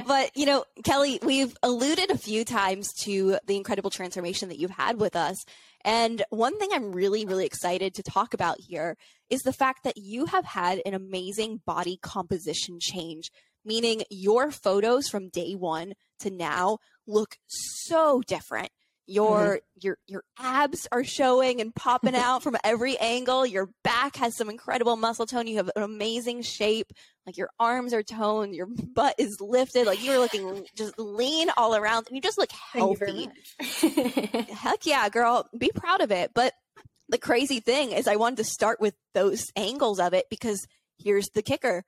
[0.06, 4.70] but you know, Kelly, we've alluded a few times to the incredible transformation that you've
[4.70, 5.44] had with us.
[5.84, 8.96] And one thing I'm really, really excited to talk about here
[9.30, 13.30] is the fact that you have had an amazing body composition change,
[13.64, 18.70] meaning your photos from day one to now look so different
[19.06, 19.56] your mm-hmm.
[19.80, 23.44] your your abs are showing and popping out from every angle.
[23.44, 25.46] Your back has some incredible muscle tone.
[25.46, 26.92] You have an amazing shape.
[27.26, 28.54] Like your arms are toned.
[28.54, 29.86] Your butt is lifted.
[29.86, 32.06] Like you're looking just lean all around.
[32.08, 33.28] And you just look healthy.
[34.52, 35.48] heck yeah girl.
[35.56, 36.30] Be proud of it.
[36.34, 36.54] But
[37.08, 40.66] the crazy thing is i wanted to start with those angles of it because
[40.98, 41.84] here's the kicker.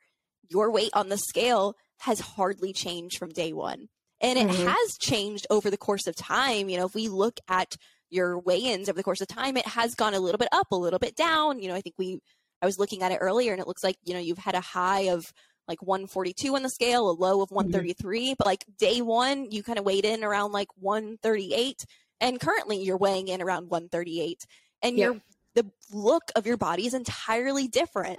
[0.50, 3.88] Your weight on the scale has hardly changed from day one
[4.20, 4.66] and it mm-hmm.
[4.66, 6.68] has changed over the course of time.
[6.68, 7.77] You know, if we look at
[8.11, 10.77] your weigh-ins over the course of time, it has gone a little bit up, a
[10.77, 11.59] little bit down.
[11.59, 12.20] You know, I think we
[12.62, 14.61] I was looking at it earlier and it looks like, you know, you've had a
[14.61, 15.31] high of
[15.68, 18.35] like 142 on the scale, a low of 133, mm-hmm.
[18.38, 21.85] but like day 1 you kind of weighed in around like 138
[22.20, 24.46] and currently you're weighing in around 138
[24.83, 25.05] and yep.
[25.05, 25.20] you're
[25.55, 28.18] the look of your body is entirely different.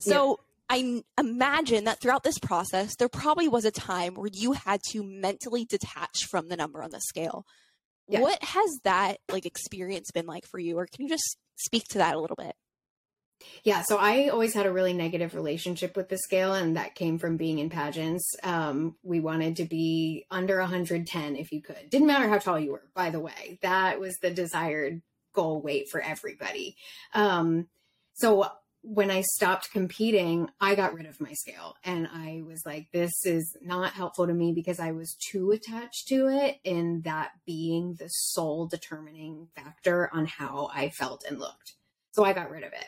[0.00, 0.38] So
[0.70, 5.02] I imagine that throughout this process, there probably was a time where you had to
[5.02, 7.46] mentally detach from the number on the scale.
[8.06, 8.20] Yeah.
[8.20, 10.78] What has that like experience been like for you?
[10.78, 12.54] Or can you just speak to that a little bit?
[13.62, 17.18] Yeah, so I always had a really negative relationship with the scale, and that came
[17.18, 18.34] from being in pageants.
[18.42, 21.88] Um, we wanted to be under 110 if you could.
[21.88, 23.58] Didn't matter how tall you were, by the way.
[23.62, 25.02] That was the desired
[25.34, 26.76] goal weight for everybody.
[27.14, 27.68] Um,
[28.14, 28.50] so
[28.82, 33.12] when I stopped competing, I got rid of my scale and I was like, this
[33.24, 37.96] is not helpful to me because I was too attached to it in that being
[37.98, 41.74] the sole determining factor on how I felt and looked.
[42.12, 42.86] So I got rid of it.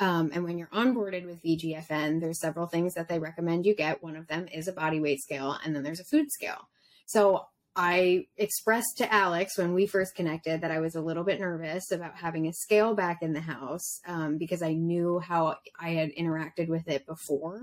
[0.00, 4.02] Um, and when you're onboarded with VGFN, there's several things that they recommend you get.
[4.02, 6.68] One of them is a body weight scale, and then there's a food scale.
[7.06, 7.46] So
[7.80, 11.92] I expressed to Alex when we first connected that I was a little bit nervous
[11.92, 16.10] about having a scale back in the house um, because I knew how I had
[16.18, 17.62] interacted with it before.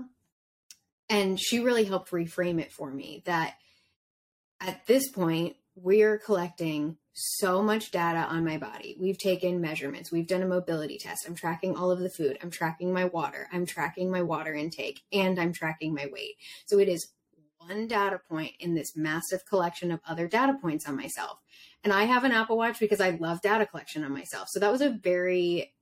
[1.10, 3.56] And she really helped reframe it for me that
[4.58, 8.96] at this point, we're collecting so much data on my body.
[8.98, 10.10] We've taken measurements.
[10.10, 11.26] We've done a mobility test.
[11.26, 12.38] I'm tracking all of the food.
[12.42, 13.48] I'm tracking my water.
[13.52, 16.36] I'm tracking my water intake and I'm tracking my weight.
[16.64, 17.08] So it is
[17.66, 21.38] one data point in this massive collection of other data points on myself.
[21.82, 24.48] And I have an Apple Watch because I love data collection on myself.
[24.48, 25.72] So that was a very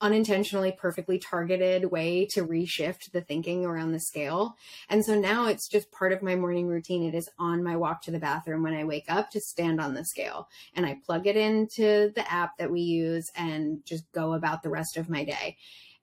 [0.00, 4.54] unintentionally perfectly targeted way to reshift the thinking around the scale.
[4.88, 7.02] And so now it's just part of my morning routine.
[7.02, 9.94] It is on my walk to the bathroom when I wake up to stand on
[9.94, 14.34] the scale and I plug it into the app that we use and just go
[14.34, 15.56] about the rest of my day.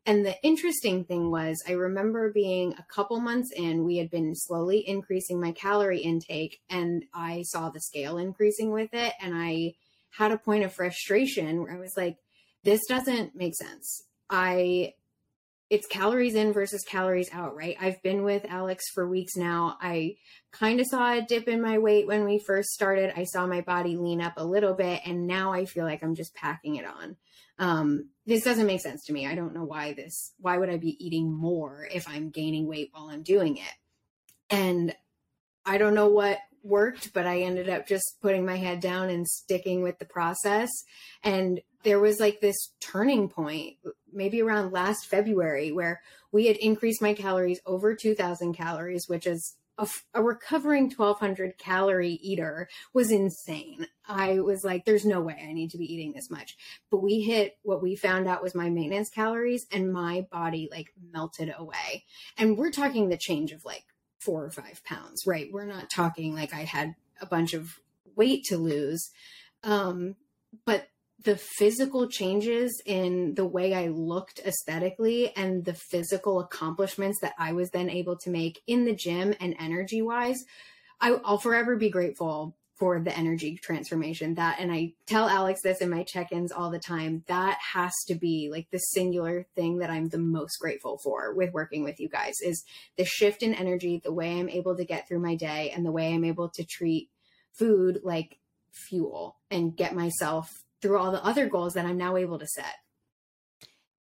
[0.08, 4.36] And the interesting thing was, I remember being a couple months in, we had been
[4.36, 9.14] slowly increasing my calorie intake, and I saw the scale increasing with it.
[9.20, 9.74] And I
[10.12, 12.18] had a point of frustration where I was like,
[12.64, 14.04] this doesn't make sense.
[14.30, 14.94] I,
[15.76, 17.76] it's calories in versus calories out, right?
[17.82, 19.78] I've been with Alex for weeks now.
[19.82, 20.16] I
[20.54, 23.12] kind of saw a dip in my weight when we first started.
[23.14, 26.16] I saw my body lean up a little bit, and now I feel like I'm
[26.16, 27.18] just packing it on.
[27.60, 29.28] Um, this doesn't make sense to me.
[29.28, 32.92] I don't know why this, why would I be eating more if I'm gaining weight
[32.94, 33.74] while I'm doing it?
[34.50, 34.96] And
[35.66, 39.28] I don't know what worked, but I ended up just putting my head down and
[39.28, 40.70] sticking with the process.
[41.22, 43.76] And there was like this turning point,
[44.16, 46.02] maybe around last February, where
[46.32, 49.56] we had increased my calories over 2000 calories, which is
[50.14, 53.88] a, recovering 1200 calorie eater was insane.
[54.08, 56.56] I was like, there's no way I need to be eating this much.
[56.90, 60.94] But we hit what we found out was my maintenance calories and my body like
[61.12, 62.06] melted away.
[62.38, 63.84] And we're talking the change of like
[64.20, 65.50] four or five pounds, right?
[65.52, 67.80] We're not talking like I had a bunch of
[68.16, 69.10] weight to lose.
[69.64, 70.16] Um,
[70.66, 70.88] but
[71.24, 77.54] the physical changes in the way I looked aesthetically and the physical accomplishments that I
[77.54, 80.44] was then able to make in the gym and energy wise,
[81.00, 85.80] I, will forever be grateful for the energy transformation that and i tell alex this
[85.80, 89.90] in my check-ins all the time that has to be like the singular thing that
[89.90, 92.66] i'm the most grateful for with working with you guys is
[92.98, 95.92] the shift in energy the way i'm able to get through my day and the
[95.92, 97.10] way i'm able to treat
[97.54, 98.40] food like
[98.72, 102.76] fuel and get myself through all the other goals that I'm now able to set.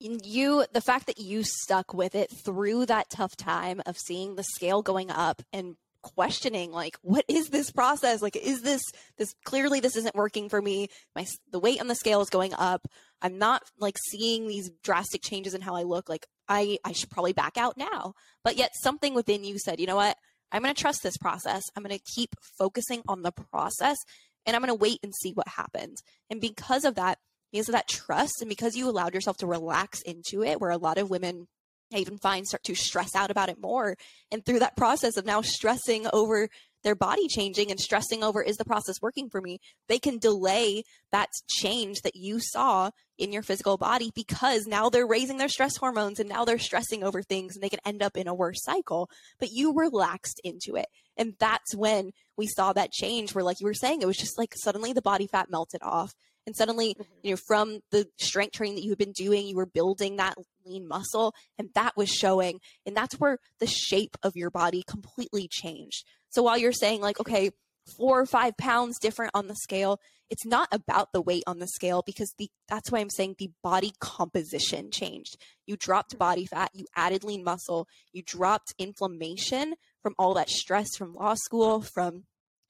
[0.01, 4.45] You, the fact that you stuck with it through that tough time of seeing the
[4.45, 8.21] scale going up and questioning like what is this process?
[8.21, 8.83] Like is this
[9.17, 10.89] this clearly this isn't working for me.
[11.17, 12.87] My the weight on the scale is going up.
[13.23, 16.11] I'm not like seeing these drastic changes in how i look.
[16.11, 18.15] Like i i should probably back out now.
[18.45, 20.19] But yet something within you said you know what?
[20.53, 21.65] I'm going to trust this process.
[21.75, 23.97] I'm going to keep focusing on the process
[24.46, 26.02] and I'm going to wait and see what happens.
[26.30, 27.18] And because of that,
[27.52, 30.76] because of that trust, and because you allowed yourself to relax into it, where a
[30.76, 31.46] lot of women
[31.92, 33.96] I even find start to stress out about it more.
[34.33, 36.48] And through that process of now stressing over
[36.83, 40.85] their body changing and stressing over is the process working for me, they can delay
[41.12, 45.76] that change that you saw in your physical body because now they're raising their stress
[45.76, 48.62] hormones and now they're stressing over things and they can end up in a worse
[48.62, 49.09] cycle.
[49.38, 50.87] But you relaxed into it.
[51.16, 54.38] And that's when we saw that change where, like you were saying, it was just
[54.38, 56.14] like suddenly the body fat melted off.
[56.47, 57.03] And suddenly, mm-hmm.
[57.23, 60.35] you know, from the strength training that you had been doing, you were building that
[60.64, 62.61] lean muscle and that was showing.
[62.85, 66.05] And that's where the shape of your body completely changed.
[66.31, 67.51] So while you're saying, like, okay,
[67.97, 71.66] four or five pounds different on the scale, it's not about the weight on the
[71.68, 75.37] scale because the that's why I'm saying the body composition changed.
[75.66, 76.18] You dropped mm-hmm.
[76.18, 81.35] body fat, you added lean muscle, you dropped inflammation from all that stress from law
[81.35, 82.25] school, from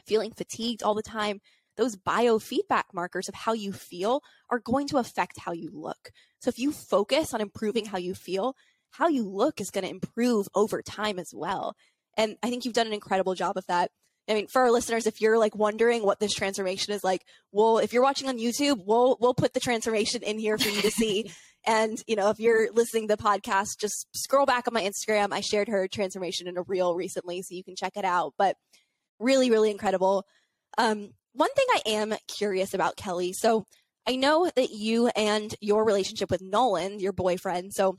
[0.06, 1.40] feeling fatigued all the time.
[1.76, 6.12] those biofeedback markers of how you feel are going to affect how you look.
[6.38, 8.54] So if you focus on improving how you feel,
[8.92, 11.74] how you look is going to improve over time as well.
[12.16, 13.90] And I think you've done an incredible job of that.
[14.28, 17.78] I mean, for our listeners, if you're like wondering what this transformation is like, well,
[17.78, 20.92] if you're watching on YouTube, we'll we'll put the transformation in here for you to
[20.92, 21.32] see.
[21.66, 25.32] and you know, if you're listening to the podcast, just scroll back on my Instagram.
[25.32, 28.34] I shared her transformation in a reel recently, so you can check it out.
[28.38, 28.56] But
[29.18, 30.24] really, really incredible.
[30.78, 33.32] Um, one thing I am curious about, Kelly.
[33.32, 33.64] So
[34.06, 37.98] I know that you and your relationship with Nolan, your boyfriend, so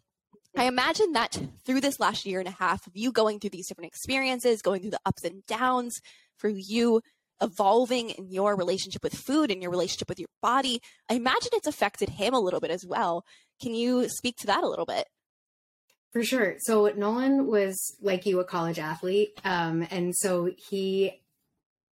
[0.57, 3.67] I imagine that through this last year and a half of you going through these
[3.67, 5.99] different experiences, going through the ups and downs,
[6.37, 7.01] for you
[7.41, 11.67] evolving in your relationship with food and your relationship with your body, I imagine it's
[11.67, 13.25] affected him a little bit as well.
[13.61, 15.07] Can you speak to that a little bit?
[16.13, 16.55] For sure.
[16.59, 21.21] So Nolan was like you, a college athlete, um, and so he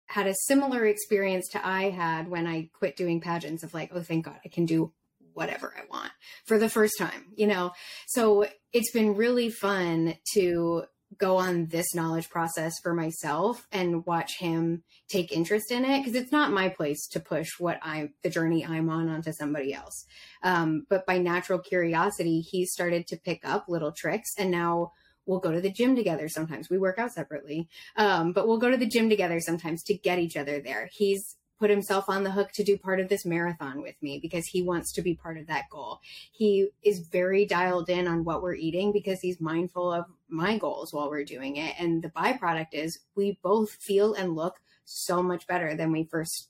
[0.06, 4.02] had a similar experience to I had when I quit doing pageants of like, oh,
[4.02, 4.92] thank God, I can do
[5.32, 6.12] whatever I want
[6.44, 7.72] for the first time, you know?
[8.06, 10.84] So it's been really fun to
[11.18, 16.14] go on this knowledge process for myself and watch him take interest in it because
[16.14, 20.04] it's not my place to push what I'm the journey I'm on onto somebody else.
[20.42, 24.92] Um, but by natural curiosity, he started to pick up little tricks and now
[25.26, 26.68] we'll go to the gym together sometimes.
[26.68, 30.18] We work out separately, um, but we'll go to the gym together sometimes to get
[30.18, 30.88] each other there.
[30.92, 34.46] He's put himself on the hook to do part of this marathon with me because
[34.46, 36.00] he wants to be part of that goal.
[36.32, 40.92] He is very dialed in on what we're eating because he's mindful of my goals
[40.92, 41.74] while we're doing it.
[41.78, 46.48] And the byproduct is we both feel and look so much better than we first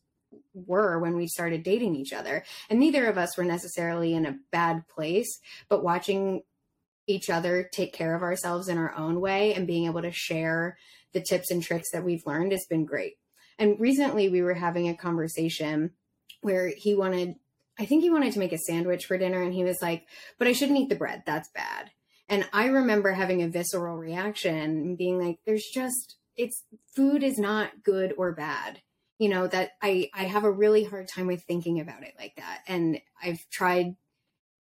[0.54, 2.44] were when we started dating each other.
[2.70, 6.42] And neither of us were necessarily in a bad place, but watching
[7.06, 10.78] each other take care of ourselves in our own way and being able to share
[11.12, 13.14] the tips and tricks that we've learned has been great.
[13.58, 15.90] And recently we were having a conversation
[16.40, 17.36] where he wanted,
[17.78, 19.42] I think he wanted to make a sandwich for dinner.
[19.42, 20.04] And he was like,
[20.38, 21.22] but I shouldn't eat the bread.
[21.26, 21.90] That's bad.
[22.28, 27.82] And I remember having a visceral reaction being like, there's just, it's food is not
[27.84, 28.80] good or bad.
[29.18, 32.34] You know, that I, I have a really hard time with thinking about it like
[32.36, 32.60] that.
[32.66, 33.96] And I've tried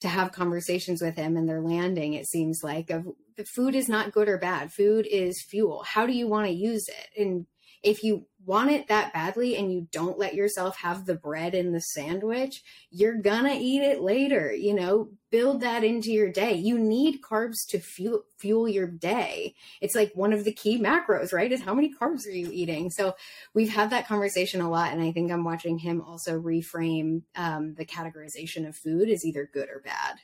[0.01, 3.89] to have conversations with him and they're landing, it seems like, of the food is
[3.89, 4.73] not good or bad.
[4.73, 5.85] Food is fuel.
[5.87, 7.21] How do you want to use it?
[7.21, 7.47] And
[7.83, 11.73] if you want it that badly and you don't let yourself have the bread in
[11.73, 14.53] the sandwich, you're gonna eat it later.
[14.53, 16.55] You know, build that into your day.
[16.55, 19.55] You need carbs to fuel fuel your day.
[19.81, 21.51] It's like one of the key macros, right?
[21.51, 22.91] Is how many carbs are you eating?
[22.91, 23.17] So
[23.53, 27.75] we've had that conversation a lot, and I think I'm watching him also reframe um,
[27.75, 30.21] the categorization of food as either good or bad.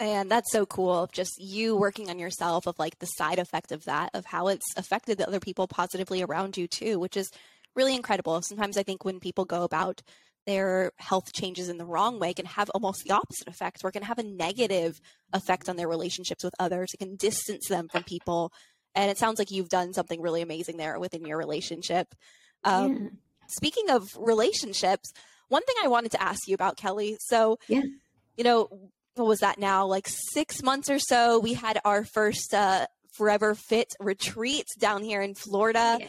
[0.00, 1.08] And that's so cool.
[1.12, 4.66] Just you working on yourself of like the side effect of that, of how it's
[4.76, 7.30] affected the other people positively around you too, which is
[7.74, 8.40] really incredible.
[8.42, 10.02] Sometimes I think when people go about
[10.46, 13.94] their health changes in the wrong way can have almost the opposite effect where it
[13.94, 15.00] can have a negative
[15.32, 16.90] effect on their relationships with others.
[16.92, 18.52] It can distance them from people.
[18.94, 22.14] And it sounds like you've done something really amazing there within your relationship.
[22.62, 23.08] Um, yeah.
[23.48, 25.12] Speaking of relationships,
[25.48, 27.16] one thing I wanted to ask you about, Kelly.
[27.20, 27.82] So, yeah.
[28.36, 28.68] you know,
[29.14, 29.86] what was that now?
[29.86, 35.22] Like six months or so, we had our first uh, Forever Fit retreat down here
[35.22, 35.98] in Florida.
[36.00, 36.06] Yeah.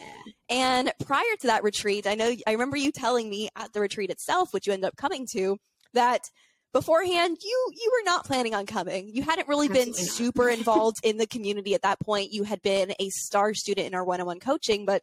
[0.48, 4.10] And prior to that retreat, I know I remember you telling me at the retreat
[4.10, 5.56] itself, which you ended up coming to,
[5.94, 6.22] that
[6.72, 9.08] beforehand you you were not planning on coming.
[9.12, 12.32] You hadn't really Absolutely been super involved in the community at that point.
[12.32, 15.02] You had been a star student in our one-on-one coaching, but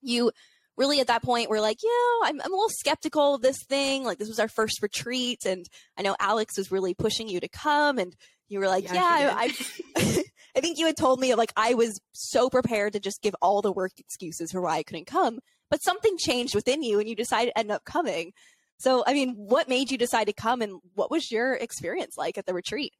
[0.00, 0.30] you
[0.76, 4.02] really at that point were like, yeah, I'm, I'm a little skeptical of this thing.
[4.02, 7.48] Like this was our first retreat, and I know Alex was really pushing you to
[7.48, 8.16] come, and
[8.48, 9.54] you were like, yeah, yeah I,
[9.96, 10.22] I
[10.56, 13.62] I think you had told me like I was so prepared to just give all
[13.62, 17.14] the work excuses for why I couldn't come, but something changed within you and you
[17.14, 18.32] decided to end up coming.
[18.78, 22.38] So, I mean, what made you decide to come and what was your experience like
[22.38, 22.94] at the retreat?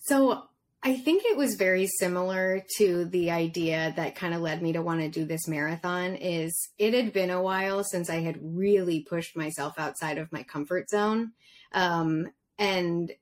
[0.00, 0.42] So,
[0.84, 4.82] I think it was very similar to the idea that kind of led me to
[4.82, 9.00] want to do this marathon is it had been a while since I had really
[9.00, 11.32] pushed myself outside of my comfort zone.
[11.72, 13.12] Um, and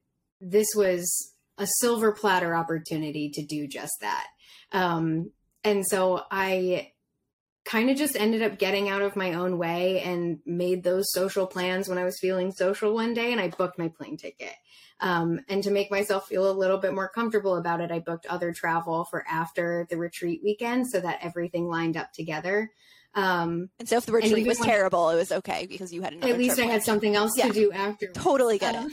[0.40, 4.26] this was a silver platter opportunity to do just that.
[4.72, 5.30] Um,
[5.62, 6.92] and so I
[7.64, 11.46] kind of just ended up getting out of my own way and made those social
[11.46, 14.54] plans when I was feeling social one day and I booked my plane ticket.
[15.00, 18.26] Um, and to make myself feel a little bit more comfortable about it, I booked
[18.26, 22.70] other travel for after the retreat weekend so that everything lined up together.
[23.14, 26.38] Um, and so if the retreat was terrible, it was okay because you had At
[26.38, 27.48] least I had something else yeah.
[27.48, 28.08] to do after.
[28.12, 28.92] Totally get it.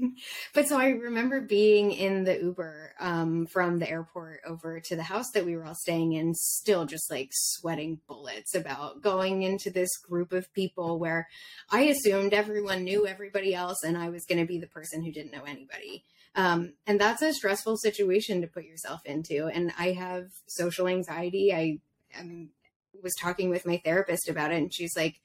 [0.54, 5.02] but so I remember being in the Uber um, from the airport over to the
[5.02, 9.70] house that we were all staying in, still just like sweating bullets about going into
[9.70, 11.28] this group of people where
[11.70, 15.12] I assumed everyone knew everybody else and I was going to be the person who
[15.12, 16.04] didn't know anybody.
[16.34, 19.46] Um, and that's a stressful situation to put yourself into.
[19.46, 21.52] And I have social anxiety.
[21.52, 21.80] I
[22.18, 22.50] um,
[23.02, 25.20] was talking with my therapist about it, and she's like,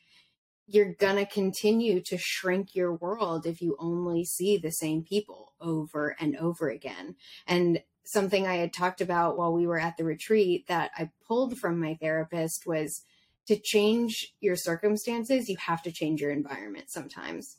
[0.67, 5.53] you're going to continue to shrink your world if you only see the same people
[5.59, 7.15] over and over again.
[7.47, 11.57] And something I had talked about while we were at the retreat that I pulled
[11.57, 13.03] from my therapist was
[13.47, 17.57] to change your circumstances, you have to change your environment sometimes.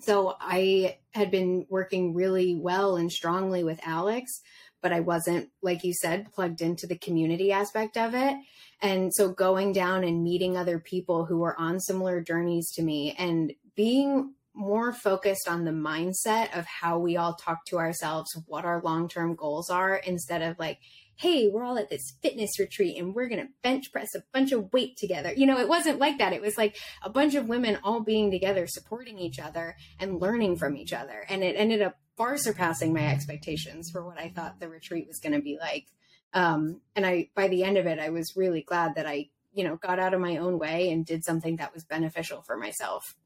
[0.00, 4.42] So I had been working really well and strongly with Alex,
[4.80, 8.36] but I wasn't, like you said, plugged into the community aspect of it.
[8.80, 13.14] And so going down and meeting other people who were on similar journeys to me
[13.18, 18.64] and being more focused on the mindset of how we all talk to ourselves, what
[18.64, 20.78] our long term goals are, instead of like,
[21.18, 24.52] hey, we're all at this fitness retreat and we're going to bench press a bunch
[24.52, 25.32] of weight together.
[25.36, 26.32] You know, it wasn't like that.
[26.32, 30.58] It was like a bunch of women all being together, supporting each other and learning
[30.58, 31.26] from each other.
[31.28, 35.18] And it ended up far surpassing my expectations for what I thought the retreat was
[35.18, 35.86] going to be like.
[36.34, 39.64] Um, and I, by the end of it, I was really glad that I, you
[39.64, 43.16] know, got out of my own way and did something that was beneficial for myself.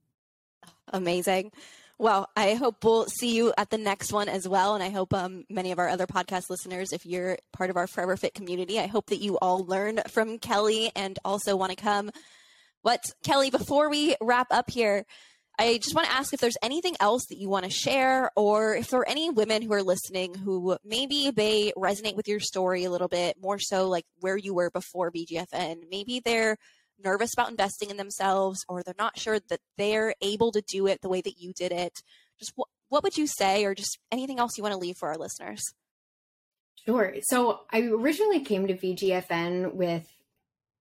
[0.89, 1.53] Amazing.
[2.03, 4.75] Well, I hope we'll see you at the next one as well.
[4.75, 7.87] And I hope um, many of our other podcast listeners, if you're part of our
[7.87, 11.77] Forever Fit community, I hope that you all learn from Kelly and also want to
[11.77, 12.11] come.
[12.81, 15.07] What, Kelly, before we wrap up here,
[15.61, 18.75] I just want to ask if there's anything else that you want to share, or
[18.75, 22.83] if there are any women who are listening who maybe they resonate with your story
[22.83, 25.85] a little bit more so, like where you were before VGFN.
[25.89, 26.57] Maybe they're
[27.05, 31.01] nervous about investing in themselves, or they're not sure that they're able to do it
[31.01, 32.03] the way that you did it.
[32.39, 35.09] Just what, what would you say, or just anything else you want to leave for
[35.09, 35.63] our listeners?
[36.85, 37.15] Sure.
[37.23, 40.07] So I originally came to VGFN with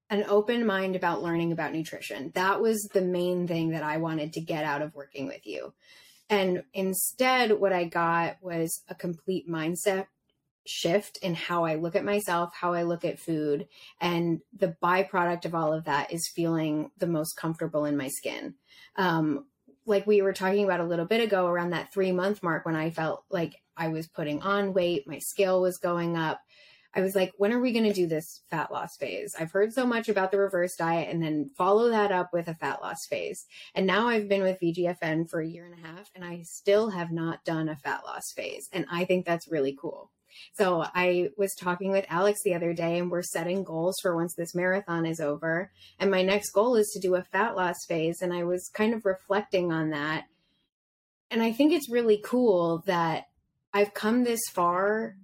[0.08, 2.32] an open mind about learning about nutrition.
[2.34, 5.72] That was the main thing that I wanted to get out of working with you.
[6.28, 10.06] And instead, what I got was a complete mindset
[10.66, 13.66] shift in how I look at myself, how I look at food.
[14.00, 18.54] And the byproduct of all of that is feeling the most comfortable in my skin.
[18.96, 19.46] Um,
[19.86, 22.76] like we were talking about a little bit ago, around that three month mark when
[22.76, 26.40] I felt like I was putting on weight, my scale was going up.
[26.92, 29.36] I was like, when are we going to do this fat loss phase?
[29.38, 32.54] I've heard so much about the reverse diet and then follow that up with a
[32.54, 33.46] fat loss phase.
[33.74, 36.90] And now I've been with VGFN for a year and a half and I still
[36.90, 38.68] have not done a fat loss phase.
[38.72, 40.10] And I think that's really cool.
[40.54, 44.34] So I was talking with Alex the other day and we're setting goals for once
[44.34, 45.70] this marathon is over.
[45.98, 48.22] And my next goal is to do a fat loss phase.
[48.22, 50.24] And I was kind of reflecting on that.
[51.30, 53.28] And I think it's really cool that
[53.72, 55.16] I've come this far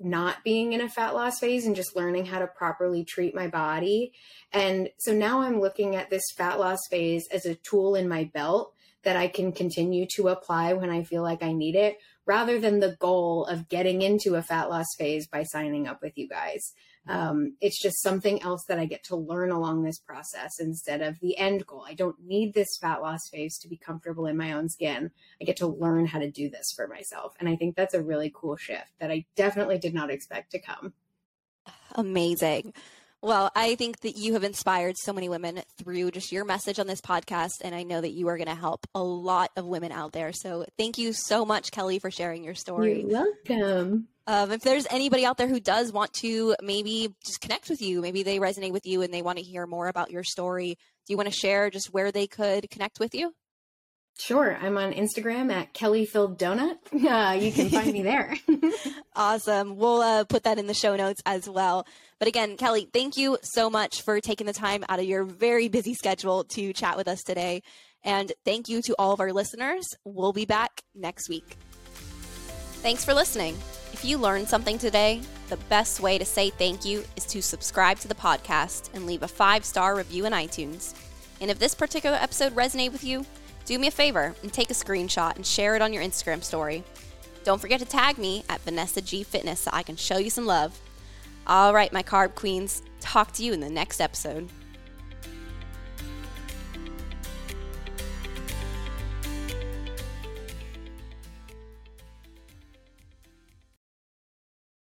[0.00, 3.48] not being in a fat loss phase and just learning how to properly treat my
[3.48, 4.12] body.
[4.52, 8.30] And so now I'm looking at this fat loss phase as a tool in my
[8.32, 11.98] belt that I can continue to apply when I feel like I need it
[12.28, 16.12] rather than the goal of getting into a fat loss phase by signing up with
[16.16, 16.74] you guys.
[17.08, 21.18] Um, it's just something else that I get to learn along this process instead of
[21.20, 21.86] the end goal.
[21.88, 25.10] I don't need this fat loss phase to be comfortable in my own skin.
[25.40, 27.32] I get to learn how to do this for myself.
[27.40, 30.60] And I think that's a really cool shift that I definitely did not expect to
[30.60, 30.92] come.
[31.94, 32.74] Amazing.
[33.20, 36.86] Well, I think that you have inspired so many women through just your message on
[36.86, 37.62] this podcast.
[37.64, 40.32] And I know that you are going to help a lot of women out there.
[40.32, 43.00] So thank you so much, Kelly, for sharing your story.
[43.00, 44.08] You're welcome.
[44.28, 48.02] Um, if there's anybody out there who does want to maybe just connect with you,
[48.02, 51.12] maybe they resonate with you and they want to hear more about your story, do
[51.12, 53.32] you want to share just where they could connect with you?
[54.18, 54.58] Sure.
[54.60, 56.78] I'm on Instagram at Kelly Filled Donut.
[56.92, 58.34] Uh, you can find me there.
[59.16, 59.76] awesome.
[59.76, 61.86] We'll uh, put that in the show notes as well.
[62.18, 65.68] But again, Kelly, thank you so much for taking the time out of your very
[65.68, 67.62] busy schedule to chat with us today.
[68.02, 69.86] And thank you to all of our listeners.
[70.04, 71.56] We'll be back next week.
[72.82, 73.56] Thanks for listening.
[73.92, 77.98] If you learned something today, the best way to say thank you is to subscribe
[78.00, 80.94] to the podcast and leave a five star review in iTunes.
[81.40, 83.24] And if this particular episode resonated with you,
[83.68, 86.82] do me a favor and take a screenshot and share it on your Instagram story.
[87.44, 90.46] Don't forget to tag me at Vanessa G Fitness so I can show you some
[90.46, 90.80] love.
[91.46, 94.48] All right, my carb queens, talk to you in the next episode.